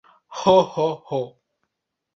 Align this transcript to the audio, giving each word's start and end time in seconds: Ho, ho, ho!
Ho, 0.37 0.55
ho, 0.77 0.87
ho! 1.11 1.21